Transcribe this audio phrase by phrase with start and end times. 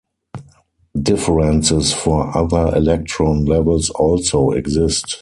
[0.99, 5.05] Differences for other electron levels also exist.